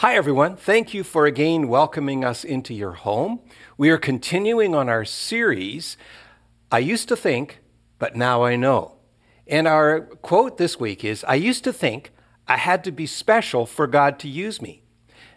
[0.00, 0.54] Hi, everyone.
[0.54, 3.40] Thank you for again welcoming us into your home.
[3.76, 5.96] We are continuing on our series,
[6.70, 7.58] I used to think,
[7.98, 8.94] but now I know.
[9.48, 12.12] And our quote this week is I used to think
[12.46, 14.84] I had to be special for God to use me.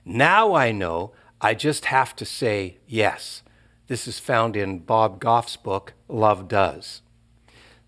[0.05, 3.41] Now I know I just have to say yes.
[3.87, 7.01] This is found in Bob Goff's book, Love Does.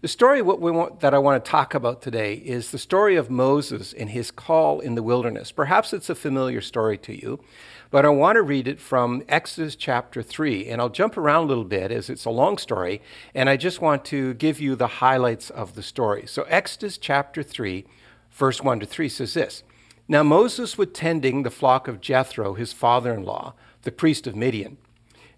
[0.04, 3.94] The story want, that I want to talk about today is the story of Moses
[3.94, 5.54] and his call in the wilderness.
[5.54, 7.40] Perhaps it's a familiar story to you,
[7.90, 10.68] but I want to read it from Exodus chapter 3.
[10.68, 13.02] And I'll jump around a little bit as it's a long story,
[13.34, 16.28] and I just want to give you the highlights of the story.
[16.28, 17.86] So, Exodus chapter 3,
[18.30, 19.64] verse 1 to 3 says this
[20.10, 24.36] Now Moses was tending the flock of Jethro, his father in law, the priest of
[24.36, 24.76] Midian.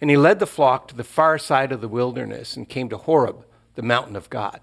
[0.02, 2.98] And he led the flock to the far side of the wilderness and came to
[2.98, 4.62] Horeb the mountain of God.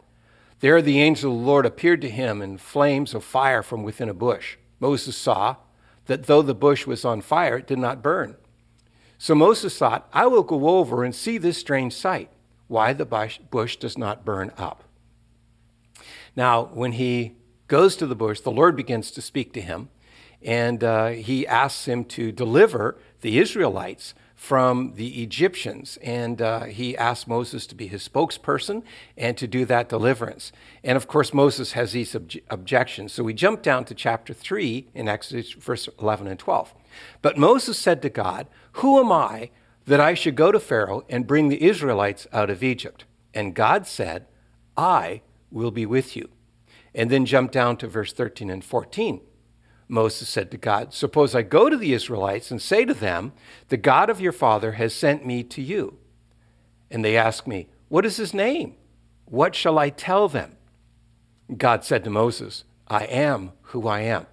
[0.61, 4.09] There the angel of the Lord appeared to him in flames of fire from within
[4.09, 4.57] a bush.
[4.81, 5.57] Moses saw
[6.07, 8.37] that though the bush was on fire, it did not burn.
[9.19, 12.31] So Moses thought, I will go over and see this strange sight,
[12.67, 13.05] why the
[13.51, 14.85] bush does not burn up.
[16.35, 17.37] Now, when he
[17.69, 19.91] goes to the bush, the Lord begins to speak to him,
[20.43, 25.99] and uh, he asks him to deliver the Israelites from the Egyptians.
[26.03, 28.83] And uh, he asked Moses to be his spokesperson
[29.17, 30.51] and to do that deliverance.
[30.83, 33.13] And of course, Moses has these obj- objections.
[33.13, 36.75] So we jump down to chapter 3 in Exodus, verse 11 and 12.
[37.23, 39.51] But Moses said to God, Who am I
[39.87, 43.05] that I should go to Pharaoh and bring the Israelites out of Egypt?
[43.33, 44.27] And God said,
[44.77, 46.29] I will be with you.
[46.97, 49.21] And then jump down to verse 13 and 14.
[49.93, 53.33] Moses said to God, Suppose I go to the Israelites and say to them,
[53.69, 55.99] The God of your father has sent me to you.
[56.91, 58.75] And they ask me, What is his name?
[59.27, 60.57] What shall I tell them?
[61.59, 64.27] God said to Moses, I am who I am.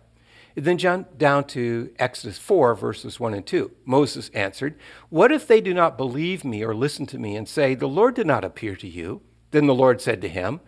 [0.56, 3.70] And then jump down to Exodus 4, verses 1 and 2.
[3.84, 7.76] Moses answered, What if they do not believe me or listen to me and say,
[7.76, 9.22] The Lord did not appear to you?
[9.52, 10.62] Then the Lord said to him,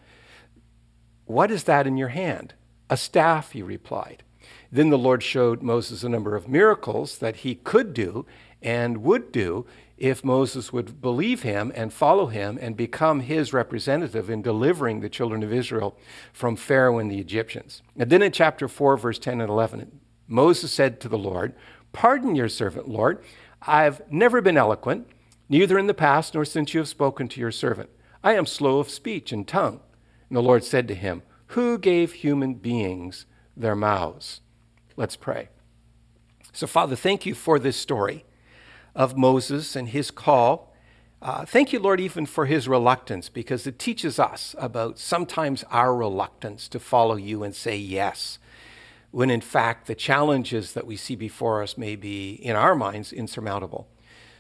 [1.24, 2.56] What is that in your hand?
[2.90, 4.24] A staff, he replied.
[4.72, 8.26] Then the Lord showed Moses a number of miracles that he could do
[8.62, 9.66] and would do
[9.98, 15.10] if Moses would believe him and follow him and become his representative in delivering the
[15.10, 15.98] children of Israel
[16.34, 17.82] from Pharaoh and the Egyptians.
[17.98, 21.54] And then in chapter 4, verse 10 and 11, Moses said to the Lord,
[21.92, 23.24] Pardon your servant, Lord.
[23.62, 25.06] I've never been eloquent,
[25.50, 27.90] neither in the past nor since you have spoken to your servant.
[28.24, 29.82] I am slow of speech and tongue.
[30.30, 34.42] And the Lord said to him, Who gave human beings their mouths?
[35.02, 35.50] Let's pray.
[36.54, 38.24] So, Father, thank you for this story
[38.94, 40.76] of Moses and his call.
[41.24, 45.96] Uh, thank you, Lord, even for his reluctance, because it teaches us about sometimes our
[45.96, 48.38] reluctance to follow you and say yes,
[49.10, 53.12] when in fact the challenges that we see before us may be, in our minds,
[53.12, 53.88] insurmountable.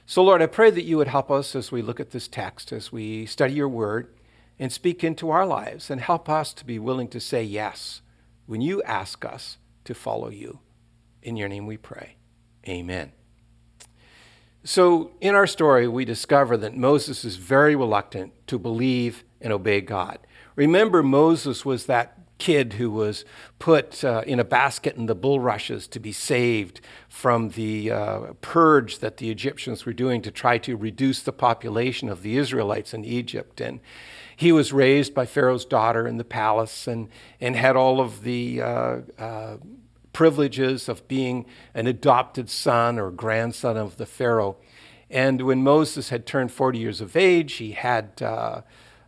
[0.05, 2.72] So, Lord, I pray that you would help us as we look at this text,
[2.72, 4.13] as we study your word
[4.59, 8.03] and speak into our lives, and help us to be willing to say yes
[8.45, 10.59] when you ask us to follow you.
[11.22, 12.16] In your name we pray.
[12.68, 13.12] Amen.
[14.64, 19.81] So, in our story, we discover that Moses is very reluctant to believe and obey
[19.81, 20.20] God.
[20.56, 23.24] Remember, Moses was that kid who was
[23.59, 28.97] put uh, in a basket in the bulrushes to be saved from the uh, purge
[28.97, 33.06] that the Egyptians were doing to try to reduce the population of the Israelites in
[33.06, 33.62] Egypt.
[33.62, 33.80] And
[34.41, 37.09] he was raised by Pharaoh's daughter in the palace and,
[37.40, 39.57] and had all of the uh, uh
[40.13, 44.57] privileges of being an adopted son or grandson of the Pharaoh.
[45.12, 48.62] And when Moses had turned 40 years of age, he had uh,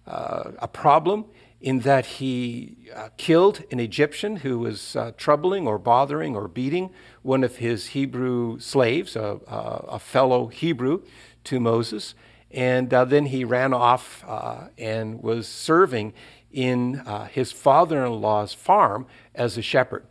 [0.05, 1.25] uh, a problem
[1.59, 6.91] in that he uh, killed an Egyptian who was uh, troubling or bothering or beating
[7.23, 11.01] one of his Hebrew slaves, a, a fellow Hebrew
[11.45, 12.13] to Moses.
[12.53, 16.13] And uh, then he ran off uh, and was serving
[16.51, 20.05] in his father in law's farm as a shepherd.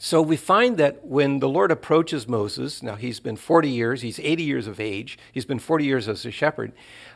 [0.00, 4.18] So we find that when the Lord approaches Moses, now he's been 40 years, he's
[4.18, 6.72] 80 years of age, he's been 40 years as a shepherd.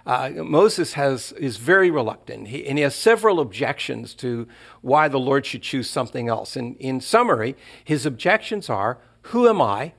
[0.06, 4.46] Uh, Moses has, is very reluctant, he, and he has several objections to
[4.81, 6.55] why the Lord should choose something else.
[6.55, 9.94] And in summary, his objections are Who am I?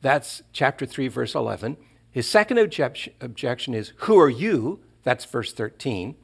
[0.00, 1.76] That's chapter 3, verse 11.
[2.12, 4.80] His second objection, objection is Who are you?
[5.02, 6.14] That's verse 13.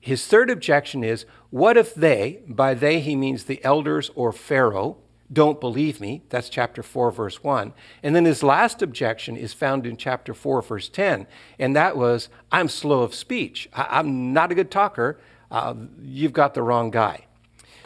[0.00, 4.98] His third objection is What if they, by they he means the elders or Pharaoh,
[5.32, 6.22] don't believe me.
[6.28, 7.72] That's chapter 4, verse 1.
[8.02, 11.26] And then his last objection is found in chapter 4, verse 10.
[11.58, 13.68] And that was, I'm slow of speech.
[13.72, 15.20] I- am not a good talker.
[15.50, 17.26] Uh, you've got the wrong guy.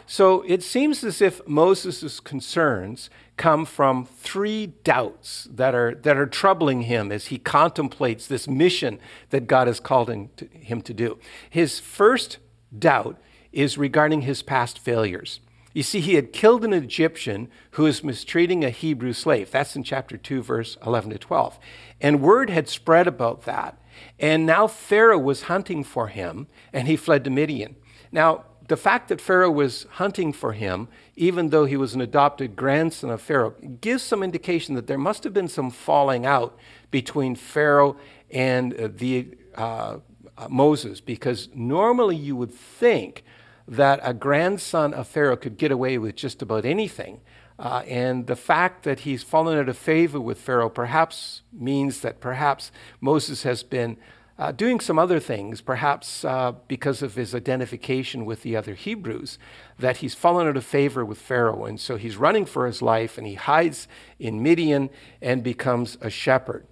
[0.07, 6.27] So it seems as if Moses' concerns come from three doubts that are, that are
[6.27, 8.99] troubling him as he contemplates this mission
[9.31, 11.17] that God has called him to, him to do.
[11.49, 12.37] His first
[12.77, 13.19] doubt
[13.51, 15.39] is regarding his past failures.
[15.73, 19.51] You see, he had killed an Egyptian who was mistreating a Hebrew slave.
[19.51, 21.59] That's in chapter 2, verse 11 to 12.
[21.99, 23.77] And word had spread about that.
[24.17, 27.75] And now Pharaoh was hunting for him, and he fled to Midian.
[28.09, 32.55] Now, the fact that Pharaoh was hunting for him, even though he was an adopted
[32.55, 36.57] grandson of Pharaoh, gives some indication that there must have been some falling out
[36.91, 37.97] between Pharaoh
[38.31, 39.97] and uh, the uh,
[40.37, 43.23] uh, Moses, because normally you would think
[43.67, 47.21] that a grandson of Pharaoh could get away with just about anything.
[47.57, 52.19] Uh, and the fact that he's fallen out of favor with Pharaoh perhaps means that
[52.19, 53.97] perhaps Moses has been
[54.37, 59.39] uh, doing some other things, perhaps uh, because of his identification with the other Hebrews,
[59.79, 61.65] that he's fallen out of favor with Pharaoh.
[61.65, 63.87] And so he's running for his life and he hides
[64.19, 64.89] in Midian
[65.21, 66.67] and becomes a shepherd.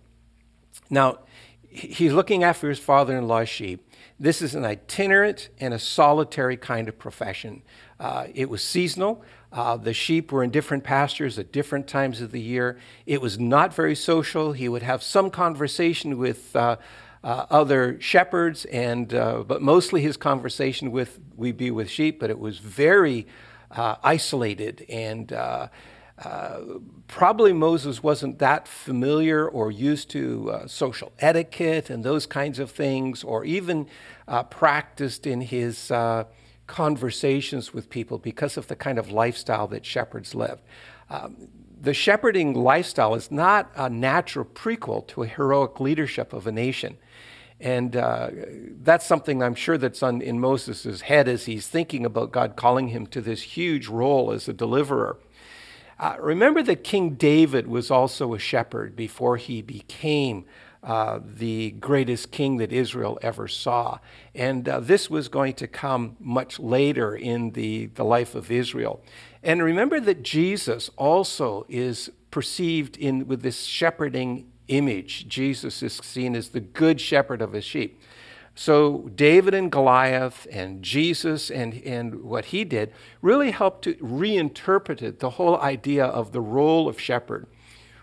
[0.90, 1.20] Now,
[1.70, 3.90] he's looking after his father in law's sheep.
[4.20, 7.64] This is an itinerant and a solitary kind of profession.
[8.00, 9.24] Uh, it was seasonal.
[9.52, 12.78] Uh, the sheep were in different pastures at different times of the year.
[13.06, 14.52] It was not very social.
[14.52, 16.78] He would have some conversation with uh,
[17.24, 22.20] uh, other shepherds, and uh, but mostly his conversation with we be with sheep.
[22.20, 23.28] But it was very
[23.72, 25.68] uh, isolated, and uh,
[26.24, 26.60] uh,
[27.08, 32.72] probably Moses wasn't that familiar or used to uh, social etiquette and those kinds of
[32.72, 33.88] things, or even
[34.50, 35.92] practiced in his
[36.68, 40.62] conversations with people because of the kind of lifestyle that shepherds lived.
[41.10, 41.50] Um,
[41.80, 46.98] the shepherding lifestyle is not a natural prequel to a heroic leadership of a nation.
[47.60, 48.30] And uh,
[48.82, 52.90] that's something I'm sure that's on, in Moses' head as he's thinking about God calling
[52.90, 55.18] him to this huge role as a deliverer.
[56.00, 60.46] Uh, remember that King David was also a shepherd before he became
[60.84, 64.00] uh, the greatest king that Israel ever saw.
[64.36, 69.02] And uh, this was going to come much later in the, the life of Israel.
[69.42, 75.28] And remember that Jesus also is perceived in with this shepherding image.
[75.28, 78.02] Jesus is seen as the good shepherd of his sheep.
[78.56, 85.20] So David and Goliath and Jesus and, and what he did really helped to reinterpret
[85.20, 87.48] the whole idea of the role of shepherd.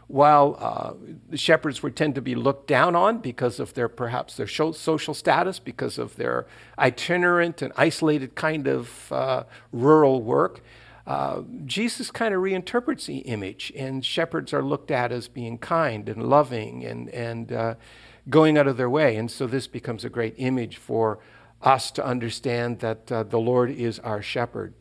[0.08, 0.94] While uh,
[1.28, 5.14] the shepherds would tend to be looked down on because of their perhaps their social
[5.14, 10.62] status, because of their itinerant and isolated kind of uh, rural work,
[11.10, 16.08] uh, Jesus kind of reinterprets the image, and shepherds are looked at as being kind
[16.08, 17.74] and loving and, and uh,
[18.28, 19.16] going out of their way.
[19.16, 21.18] And so this becomes a great image for
[21.62, 24.72] us to understand that uh, the Lord is our shepherd.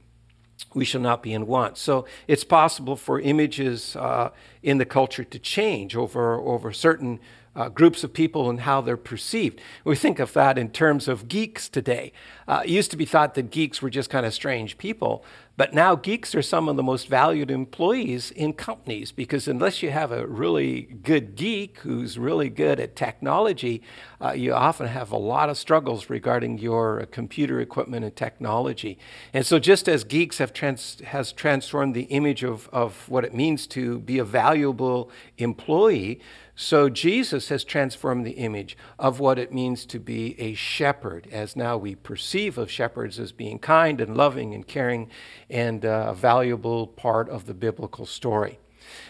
[0.75, 1.79] We shall not be in want.
[1.79, 4.29] So it's possible for images uh,
[4.61, 7.19] in the culture to change over, over certain
[7.55, 9.59] uh, groups of people and how they're perceived.
[9.83, 12.13] We think of that in terms of geeks today.
[12.47, 15.23] Uh, it used to be thought that geeks were just kind of strange people,
[15.59, 19.91] but now geeks are some of the most valued employees in companies because unless you
[19.91, 23.81] have a really good geek who's really good at technology,
[24.21, 28.97] uh, you often have a lot of struggles regarding your computer equipment and technology.
[29.33, 33.33] And so, just as geeks have trans- has transformed the image of, of what it
[33.33, 36.21] means to be a valuable employee,
[36.61, 41.55] so Jesus has transformed the image of what it means to be a shepherd, as
[41.55, 45.09] now we perceive of shepherds as being kind and loving and caring
[45.49, 48.59] and uh, a valuable part of the biblical story.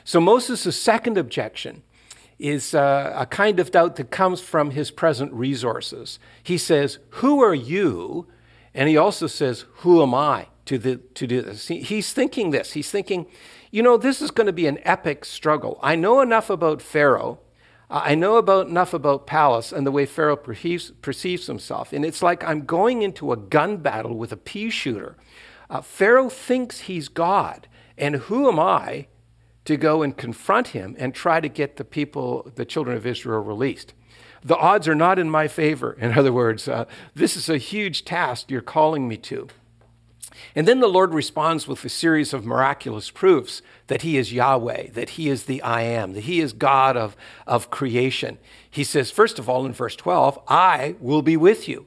[0.04, 1.82] So Moses' second objection
[2.38, 6.20] is uh, a kind of doubt that comes from his present resources.
[6.44, 8.28] He says, Who are you?
[8.76, 11.68] And he also says, Who am I to, the, to do this?
[11.68, 12.74] He, he's thinking this.
[12.74, 13.26] He's thinking,
[13.72, 15.80] you know, this is going to be an epic struggle.
[15.82, 17.40] I know enough about Pharaoh.
[17.90, 21.92] I know about enough about Palace and the way Pharaoh perceives, perceives himself.
[21.92, 25.18] And it's like I'm going into a gun battle with a pea shooter.
[25.72, 27.68] Uh, Pharaoh thinks he's God.
[27.98, 29.08] And who am I
[29.66, 33.40] to go and confront him and try to get the people, the children of Israel,
[33.40, 33.96] released?
[34.44, 35.94] The odds are not in my favor.
[35.94, 36.86] In other words, uh,
[37.16, 39.48] this is a huge task you're calling me to.
[40.56, 44.92] And then the Lord responds with a series of miraculous proofs that He is Yahweh,
[44.92, 47.16] that He is the I am, that He is God of,
[47.46, 48.38] of creation.
[48.70, 51.86] He says, first of all, in verse 12, I will be with you.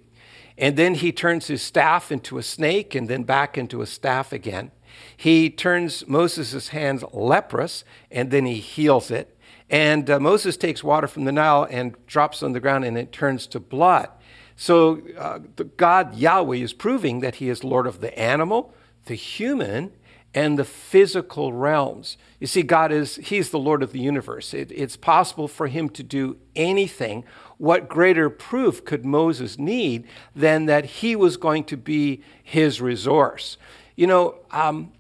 [0.57, 4.33] And then He turns His staff into a snake and then back into a staff
[4.33, 4.71] again.
[5.17, 9.37] He turns Moses' hands leprous and then He heals it.
[9.71, 13.11] And uh, Moses takes water from the Nile and drops on the ground and it
[13.11, 14.09] turns to blood.
[14.57, 15.39] So uh,
[15.77, 18.75] God, Yahweh, is proving that he is Lord of the animal,
[19.07, 19.93] the human
[20.35, 22.17] and the physical realms.
[22.41, 24.55] You see, God is, He's the Lord of the universe.
[24.55, 27.25] It, it's possible for Him to do anything.
[27.59, 33.59] What greater proof could Moses need than that He was going to be His resource?
[33.95, 34.93] You know, um,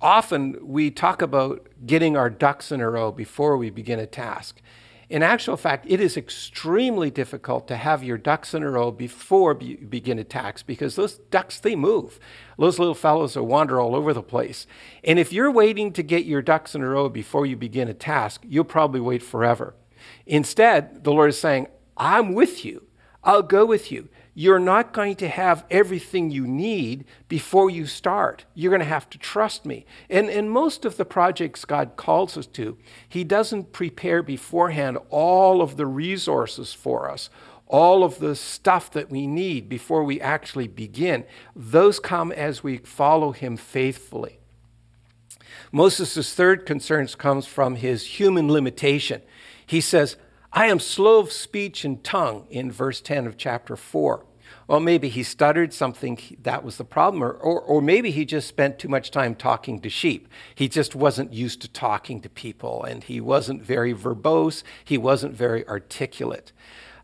[0.00, 4.60] often we talk about getting our ducks in a row before we begin a task.
[5.08, 9.56] In actual fact, it is extremely difficult to have your ducks in a row before
[9.60, 12.18] you begin a task because those ducks, they move.
[12.58, 14.66] Those little fellows will wander all over the place.
[15.04, 17.94] And if you're waiting to get your ducks in a row before you begin a
[17.94, 19.74] task, you'll probably wait forever.
[20.26, 22.88] Instead, the Lord is saying, I'm with you.
[23.22, 28.44] I'll go with you you're not going to have everything you need before you start.
[28.52, 29.86] You're going to have to trust me.
[30.10, 32.76] And in most of the projects God calls us to,
[33.08, 37.30] He doesn't prepare beforehand all of the resources for us,
[37.66, 41.24] all of the stuff that we need before we actually begin.
[41.56, 44.38] Those come as we follow Him faithfully.
[45.72, 49.22] Moses' third concern comes from his human limitation.
[49.64, 50.16] He says,
[50.56, 54.24] I am slow of speech and tongue in verse 10 of chapter 4.
[54.66, 58.48] Well, maybe he stuttered something, that was the problem, or, or, or, maybe he just
[58.48, 60.28] spent too much time talking to sheep.
[60.54, 65.34] He just wasn't used to talking to people, and he wasn't very verbose, he wasn't
[65.34, 66.52] very articulate.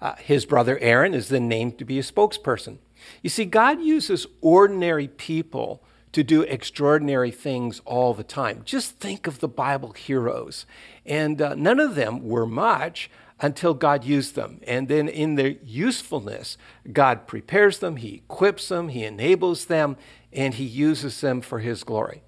[0.00, 2.78] Uh, his brother Aaron is then named to be a spokesperson.
[3.20, 8.62] You see, God uses ordinary people to do extraordinary things all the time.
[8.64, 10.64] Just think of the Bible heroes.
[11.04, 13.10] And uh, none of them were much,
[13.42, 14.60] until God used them.
[14.66, 16.56] And then in their usefulness,
[16.90, 19.96] God prepares them, He equips them, He enables them,
[20.32, 22.22] and He uses them for His glory.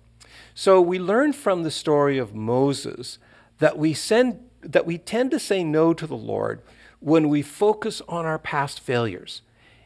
[0.55, 3.19] So we learn from the story of Moses
[3.59, 6.61] that we, send, that we tend to say no to the Lord
[6.99, 9.43] when we focus on our past failures.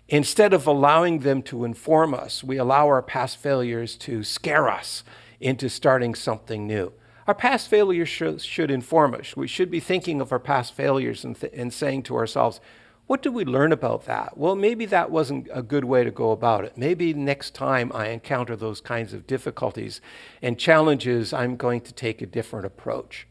[0.09, 5.05] Instead of allowing them to inform us, we allow our past failures to scare us
[5.39, 6.93] into starting something new.
[7.29, 9.37] Our past failures should, should inform us.
[9.37, 12.59] We should be thinking of our past failures and, th- and saying to ourselves,
[13.07, 14.39] what did we learn about that?
[14.39, 16.79] Well, maybe that wasn't a good way to go about it.
[16.79, 20.01] Maybe next time I encounter those kinds of difficulties
[20.41, 23.27] and challenges, I'm going to take a different approach.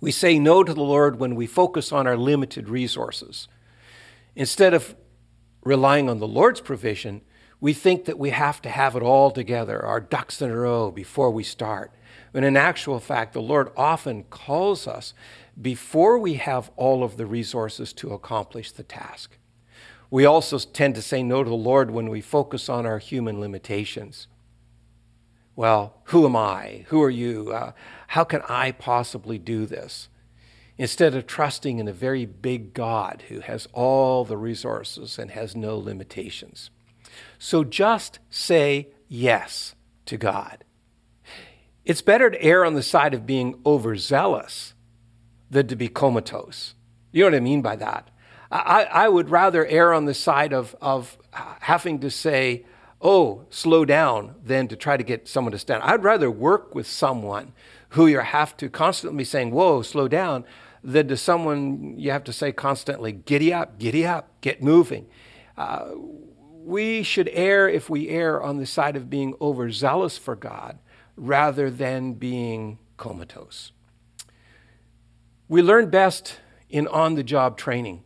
[0.00, 3.46] We say no to the Lord when we focus on our limited resources.
[4.34, 4.96] Instead of
[5.62, 7.20] relying on the Lord's provision,
[7.60, 10.90] we think that we have to have it all together, our ducks in a row,
[10.90, 11.92] before we start.
[12.34, 15.14] When in actual fact, the Lord often calls us
[15.62, 19.38] before we have all of the resources to accomplish the task.
[20.10, 23.38] We also tend to say no to the Lord when we focus on our human
[23.38, 24.26] limitations.
[25.54, 26.86] Well, who am I?
[26.88, 27.52] Who are you?
[27.52, 27.70] Uh,
[28.08, 30.08] how can I possibly do this?
[30.76, 35.54] Instead of trusting in a very big God who has all the resources and has
[35.54, 36.70] no limitations.
[37.38, 39.76] So just say yes
[40.06, 40.64] to God.
[41.84, 44.74] It's better to err on the side of being overzealous
[45.50, 46.74] than to be comatose.
[47.12, 48.10] You know what I mean by that?
[48.50, 52.64] I, I would rather err on the side of, of having to say,
[53.00, 55.82] oh, slow down, than to try to get someone to stand.
[55.82, 57.52] I'd rather work with someone
[57.90, 60.44] who you have to constantly be saying, whoa, slow down,
[60.82, 65.06] than to someone you have to say constantly, giddy up, giddy up, get moving.
[65.56, 65.90] Uh,
[66.64, 70.78] we should err if we err on the side of being overzealous for God
[71.16, 73.72] rather than being comatose.
[75.48, 78.02] We learn best in on the job training.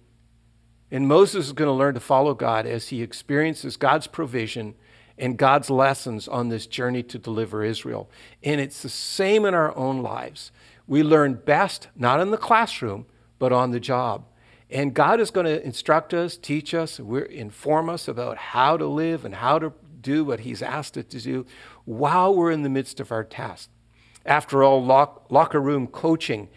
[0.91, 4.75] And Moses is going to learn to follow God as he experiences God's provision
[5.19, 8.11] and God's lessons on this journey to deliver Israel.
[8.43, 10.53] And it's the same in our own lives.
[10.87, 13.07] We learn best not in the classroom,
[13.39, 14.25] but on the job.
[14.71, 19.25] And God is going to instruct us, teach us, inform us about how to live
[19.25, 21.47] and how to do what He's asked us to do
[21.85, 23.71] while we're in the midst of our task.
[24.25, 26.49] After all, lock, locker room coaching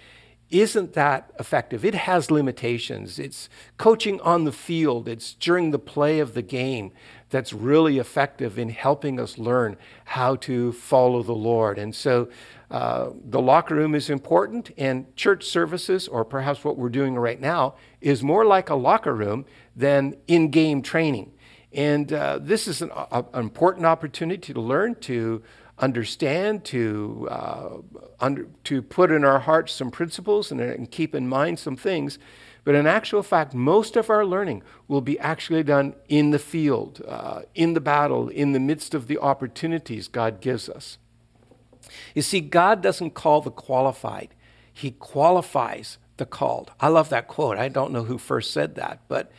[0.51, 1.85] isn't that effective.
[1.85, 3.17] It has limitations.
[3.17, 6.91] It's coaching on the field, it's during the play of the game
[7.29, 11.79] that's really effective in helping us learn how to follow the Lord.
[11.79, 12.27] And so
[12.69, 17.39] uh, the locker room is important, and church services, or perhaps what we're doing right
[17.39, 19.45] now, is more like a locker room
[19.75, 21.31] than in game training.
[21.73, 25.41] And uh, this is an, a, an, important opportunity to learn, to
[25.79, 27.77] understand, to, uh,
[28.19, 32.19] under, to put in our hearts some principles and, and, keep in mind some things.
[32.63, 37.01] But in actual fact, most of our learning will be actually done in the field,
[37.07, 40.97] uh, in the battle, in the midst of the opportunities God gives us.
[42.13, 44.35] You see, God doesn't call the qualified,
[44.71, 46.71] He qualifies the called.
[46.79, 47.57] I love that quote.
[47.57, 49.31] I don't know who first said that, but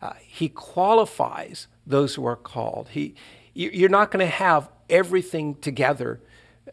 [0.00, 2.88] uh, He qualifies those who are called.
[2.90, 3.14] He,
[3.54, 6.20] you're not going to have everything together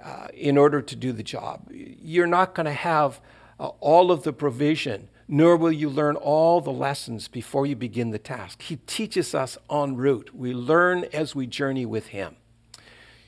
[0.04, 1.70] uh, in order to do the job.
[1.72, 3.22] You're not going to have
[3.60, 8.12] uh, all of the provision, nor will you learn all the lessons before you begin
[8.12, 8.62] the task.
[8.62, 10.36] He teaches us en route.
[10.36, 12.36] We learn as we journey with Him.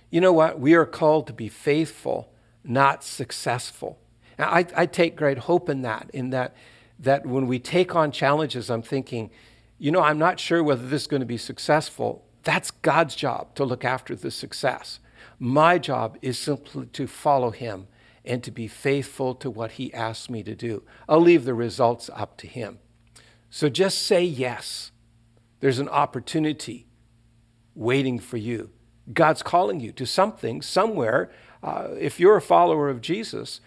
[0.10, 0.60] You know what?
[0.60, 2.32] We are called to be faithful,
[2.64, 3.98] not successful.
[4.38, 6.56] Now, I, I take great hope in that, in that,
[7.00, 9.32] that when we take on challenges, I'm thinking,
[9.78, 12.26] you know, I'm not sure whether this is going to be successful.
[12.44, 15.00] That's God's job to look after the success.
[15.40, 17.88] My job is simply to follow Him
[18.26, 20.84] and to be faithful to what He asks me to do.
[21.08, 22.80] I'll leave the results up to Him.
[23.50, 24.92] So just say yes.
[25.60, 26.88] There's an opportunity
[27.76, 28.72] waiting for you.
[29.14, 31.32] God's calling you to something somewhere.
[31.64, 33.62] Uh, if you're a follower of Jesus,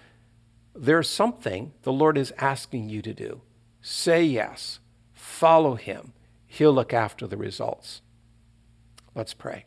[0.74, 3.40] there's something the Lord is asking you to do.
[3.80, 4.79] Say yes,
[5.40, 6.12] follow Him.
[6.46, 8.02] He'll look after the results.
[9.14, 9.64] Let's pray.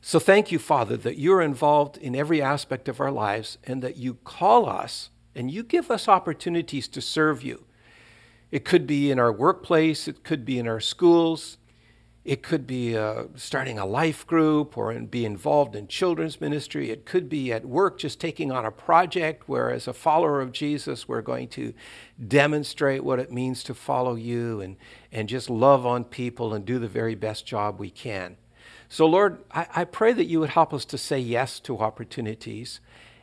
[0.00, 3.98] So thank you, Father, that you're involved in every aspect of our lives and that
[3.98, 7.66] you call us and you give us opportunities to serve you.
[8.50, 11.58] It could be in our workplace, it could be in our schools,
[12.22, 16.90] it could be uh, starting a life group or be involved in children's ministry.
[16.90, 20.52] It could be at work just taking on a project where, as a follower of
[20.52, 21.72] Jesus, we're going to
[22.28, 24.76] demonstrate what it means to follow you and,
[25.10, 28.36] and just love on people and do the very best job we can.
[28.90, 32.80] So, Lord, I, I pray that you would help us to say yes to opportunities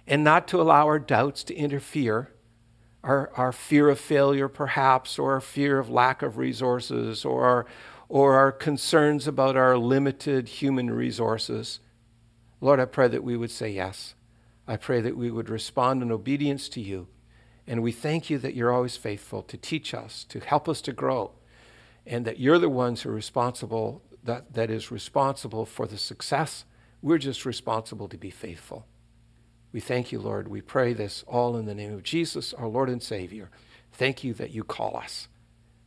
[0.07, 2.31] and not to allow our doubts to interfere,
[3.03, 7.65] our, our fear of failure, perhaps, or our fear of lack of resources, or our,
[8.09, 11.79] or our concerns about our limited human resources.
[12.61, 14.15] Lord, I pray that we would say yes.
[14.67, 17.07] I pray that we would respond in obedience to you.
[17.65, 20.93] And we thank you that you're always faithful to teach us, to help us to
[20.93, 21.31] grow,
[22.05, 26.65] and that you're the ones who are responsible that, that is responsible for the success.
[27.01, 28.85] We're just responsible to be faithful.
[29.71, 30.47] We thank you, Lord.
[30.47, 33.49] We pray this all in the name of Jesus, our Lord and Savior.
[33.91, 35.27] Thank you that you call us.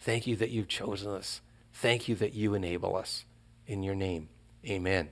[0.01, 1.40] Thank you that you've chosen us.
[1.81, 3.25] Thank you that you enable us.
[3.66, 4.29] In your name,
[4.69, 5.09] amen.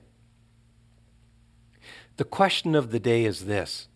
[2.17, 3.87] The question of the day is this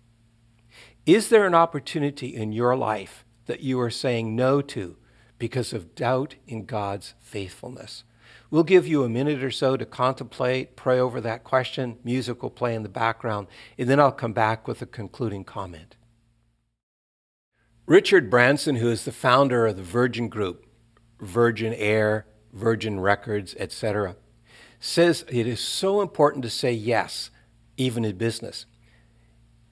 [1.06, 4.98] Is there an opportunity in your life that you are saying no to
[5.38, 8.06] because of doubt in God's faithfulness?
[8.50, 12.00] We'll give you a minute or so to contemplate, pray over that question.
[12.04, 13.46] Music will play in the background,
[13.78, 15.96] and then I'll come back with a concluding comment.
[17.86, 20.66] Richard Branson, who is the founder of the Virgin Group,
[21.20, 24.16] Virgin Air, Virgin Records, etc.,
[24.80, 27.30] says it is so important to say yes,
[27.78, 28.66] even in business.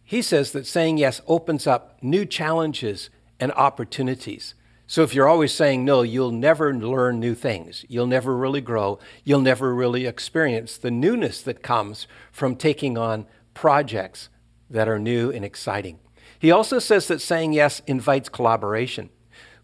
[0.04, 4.56] He says that saying yes opens up new challenges and opportunities.
[4.88, 7.86] So if you're always saying no, you'll never learn new things.
[7.88, 9.00] You'll never really grow.
[9.24, 14.28] You'll never really experience the newness that comes from taking on projects
[14.70, 16.00] that are new and exciting.
[16.38, 19.12] He also says that saying yes invites collaboration.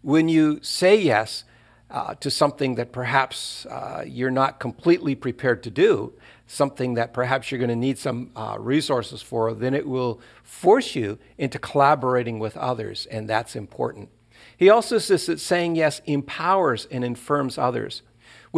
[0.00, 1.44] When you say yes
[1.90, 6.12] uh, to something that perhaps uh, you're not completely prepared to do,
[6.46, 10.94] something that perhaps you're going to need some uh, resources for, then it will force
[10.94, 14.08] you into collaborating with others, and that's important.
[14.56, 18.02] He also says that saying yes empowers and infirms others.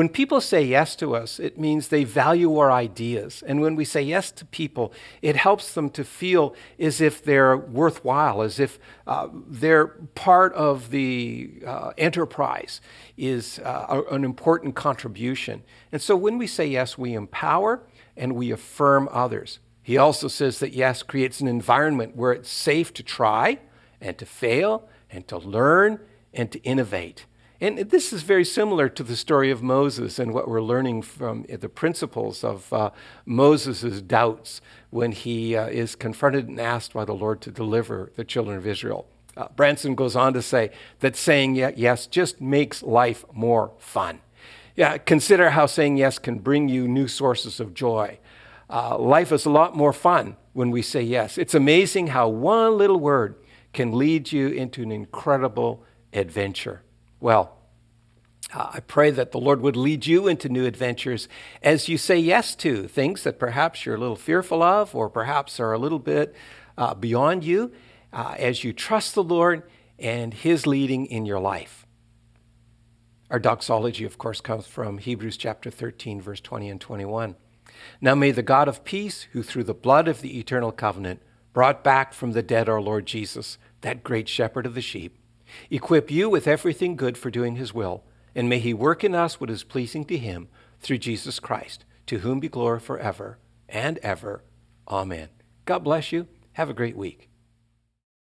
[0.01, 3.45] When people say yes to us, it means they value our ideas.
[3.47, 7.55] And when we say yes to people, it helps them to feel as if they're
[7.55, 12.81] worthwhile, as if uh, they're part of the uh, enterprise,
[13.19, 15.65] is uh, an important contribution.
[15.93, 17.83] And so when we say yes, we empower
[18.17, 19.59] and we affirm others.
[19.83, 23.59] He also says that yes creates an environment where it's safe to try
[24.01, 26.01] and to fail and to learn
[26.33, 27.27] and to innovate.
[27.63, 31.45] And this is very similar to the story of Moses and what we're learning from
[31.47, 32.91] the principles of uh,
[33.27, 38.25] Moses' doubts when he uh, is confronted and asked by the Lord to deliver the
[38.25, 39.07] children of Israel.
[39.37, 40.71] Uh, Branson goes on to say
[41.01, 44.21] that saying yes just makes life more fun.
[44.75, 48.19] Yeah, consider how saying yes can bring you new sources of joy.
[48.71, 51.37] Uh, life is a lot more fun when we say yes.
[51.37, 53.35] It's amazing how one little word
[53.75, 56.83] can lead you into an incredible adventure.
[57.21, 57.57] Well,
[58.53, 61.29] uh, I pray that the Lord would lead you into new adventures
[61.63, 65.61] as you say yes to things that perhaps you're a little fearful of or perhaps
[65.61, 66.35] are a little bit
[66.77, 67.73] uh, beyond you,
[68.13, 69.63] uh, as you trust the Lord
[69.99, 71.87] and His leading in your life.
[73.31, 77.37] Our doxology, of course, comes from Hebrews chapter 13, verse 20 and 21.
[78.01, 81.85] Now may the God of peace, who through the blood of the eternal covenant brought
[81.85, 85.20] back from the dead our Lord Jesus, that great shepherd of the sheep,
[85.71, 89.41] equip you with everything good for doing his will, and may he work in us
[89.41, 90.49] what is pleasing to him
[90.81, 94.45] through Jesus Christ, to whom be glory forever and ever.
[94.89, 95.29] Amen.
[95.65, 96.27] God bless you.
[96.55, 97.30] Have a great week.